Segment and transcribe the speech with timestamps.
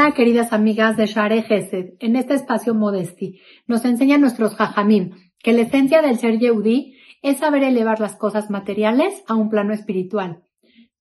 [0.00, 1.90] Hola, queridas amigas de Share Gesed.
[2.00, 7.36] En este espacio Modesti nos enseñan nuestros jajamim que la esencia del ser Yehudi es
[7.36, 10.42] saber elevar las cosas materiales a un plano espiritual.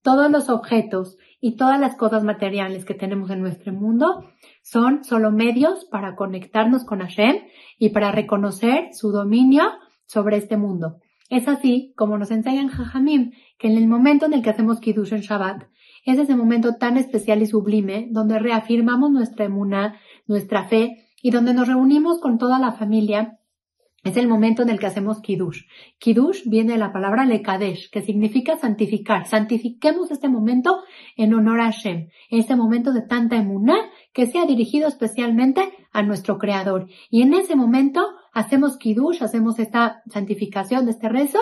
[0.01, 4.25] Todos los objetos y todas las cosas materiales que tenemos en nuestro mundo
[4.63, 7.37] son solo medios para conectarnos con Hashem
[7.77, 9.63] y para reconocer su dominio
[10.07, 10.97] sobre este mundo.
[11.29, 15.13] Es así como nos enseñan Jajamim que en el momento en el que hacemos Kiddush
[15.13, 15.69] en Shabbat,
[16.09, 21.53] es ese momento tan especial y sublime donde reafirmamos nuestra emuná, nuestra fe y donde
[21.53, 23.39] nos reunimos con toda la familia.
[24.03, 25.63] Es el momento en el que hacemos Kiddush.
[25.99, 29.25] Kiddush viene de la palabra Lekadesh, que significa santificar.
[29.27, 30.83] Santifiquemos este momento
[31.17, 33.75] en honor a Hashem, este momento de tanta emuná
[34.13, 36.87] que sea dirigido especialmente a nuestro Creador.
[37.09, 38.01] Y en ese momento
[38.31, 41.39] hacemos Kiddush, hacemos esta santificación este rezo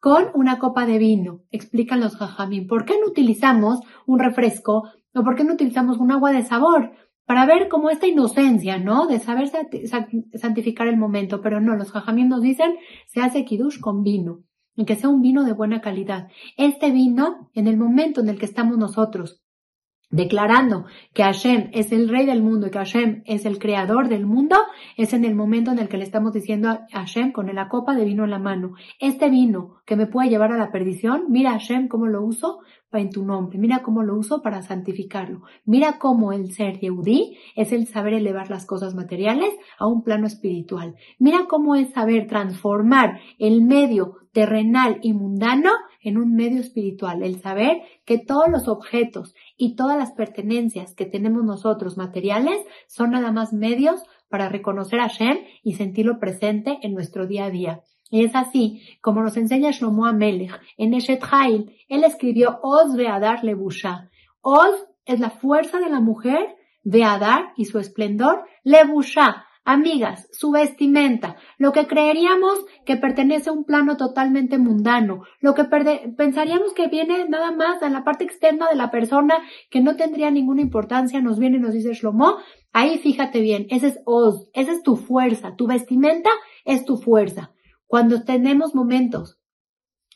[0.00, 2.66] con una copa de vino, explican los jajamín.
[2.66, 6.92] ¿Por qué no utilizamos un refresco o por qué no utilizamos un agua de sabor?
[7.26, 9.06] Para ver como esta inocencia, ¿no?
[9.06, 9.50] De saber
[10.34, 12.74] santificar el momento, pero no, los jajamín nos dicen,
[13.06, 14.42] se hace kiddush con vino,
[14.74, 16.28] y que sea un vino de buena calidad.
[16.56, 19.39] Este vino, en el momento en el que estamos nosotros
[20.10, 24.26] declarando que Hashem es el rey del mundo y que Hashem es el creador del
[24.26, 24.56] mundo,
[24.96, 27.94] es en el momento en el que le estamos diciendo a Hashem con la copa
[27.94, 31.52] de vino en la mano, este vino que me puede llevar a la perdición, mira
[31.52, 32.60] Hashem cómo lo uso
[32.98, 37.72] en tu nombre, mira cómo lo uso para santificarlo, mira cómo el ser Yehudí es
[37.72, 43.20] el saber elevar las cosas materiales a un plano espiritual, mira cómo es saber transformar
[43.38, 45.70] el medio terrenal y mundano
[46.02, 51.06] en un medio espiritual, el saber que todos los objetos y todas las pertenencias que
[51.06, 56.94] tenemos nosotros materiales son nada más medios para reconocer a Shem y sentirlo presente en
[56.94, 57.82] nuestro día a día.
[58.10, 61.76] Y es así como nos enseña Shlomo Amelech en Eshet Hail.
[61.88, 64.10] Él escribió Oz Veadar Lebusha.
[64.42, 71.36] Oz es la fuerza de la mujer, Veadar y su esplendor, Lebusha Amigas, su vestimenta,
[71.58, 77.28] lo que creeríamos que pertenece a un plano totalmente mundano, lo que pensaríamos que viene
[77.28, 79.34] nada más en la parte externa de la persona
[79.70, 82.38] que no tendría ninguna importancia, nos viene y nos dice Shlomo,
[82.72, 86.30] ahí fíjate bien, ese es Oz, esa es tu fuerza, tu vestimenta
[86.64, 87.52] es tu fuerza.
[87.90, 89.40] Cuando tenemos momentos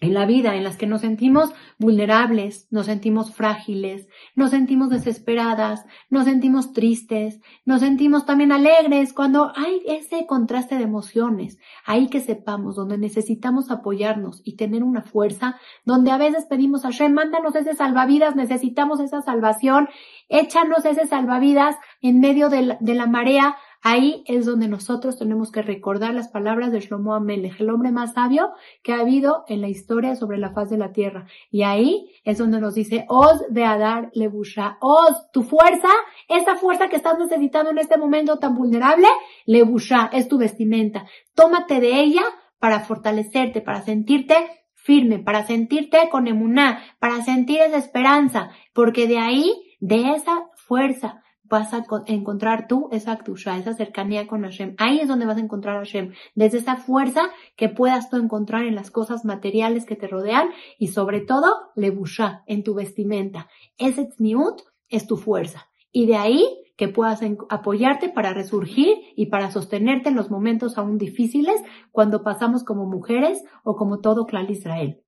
[0.00, 5.84] en la vida en las que nos sentimos vulnerables, nos sentimos frágiles, nos sentimos desesperadas,
[6.08, 12.20] nos sentimos tristes, nos sentimos también alegres cuando hay ese contraste de emociones, ahí que
[12.20, 17.56] sepamos donde necesitamos apoyarnos y tener una fuerza, donde a veces pedimos a Shem, mándanos
[17.56, 19.88] ese salvavidas, necesitamos esa salvación,
[20.28, 23.56] échanos ese salvavidas en medio de la, de la marea,
[23.86, 28.14] Ahí es donde nosotros tenemos que recordar las palabras de Shlomo Amelech, el hombre más
[28.14, 28.52] sabio
[28.82, 31.26] que ha habido en la historia sobre la faz de la tierra.
[31.50, 35.90] Y ahí es donde nos dice, Oz de Adar Lebusha, Oz, tu fuerza,
[36.28, 39.06] esta fuerza que estás necesitando en este momento tan vulnerable,
[39.44, 41.04] Lebusha, es tu vestimenta.
[41.34, 42.24] Tómate de ella
[42.58, 44.34] para fortalecerte, para sentirte
[44.72, 51.22] firme, para sentirte con emuná, para sentir esa esperanza, porque de ahí, de esa fuerza,
[51.44, 54.74] vas a encontrar tú esa aktusha, esa cercanía con Hashem.
[54.78, 57.22] Ahí es donde vas a encontrar a Hashem, desde esa fuerza
[57.56, 62.42] que puedas tú encontrar en las cosas materiales que te rodean y sobre todo, lebusha,
[62.46, 63.48] en tu vestimenta.
[63.76, 65.68] Ese tzniut es tu fuerza.
[65.92, 66.46] Y de ahí
[66.76, 71.62] que puedas apoyarte para resurgir y para sostenerte en los momentos aún difíciles
[71.92, 75.03] cuando pasamos como mujeres o como todo clan Israel.